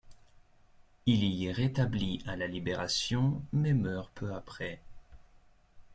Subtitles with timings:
[1.05, 4.81] Il y est rétabli à la Libération mais meurt peu après.